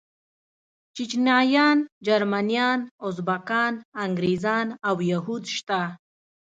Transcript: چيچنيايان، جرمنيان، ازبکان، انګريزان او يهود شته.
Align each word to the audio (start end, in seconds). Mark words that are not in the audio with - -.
چيچنيايان، 0.95 1.77
جرمنيان، 2.05 2.79
ازبکان، 3.07 3.73
انګريزان 4.03 4.67
او 4.87 4.95
يهود 5.11 5.43
شته. 5.55 5.81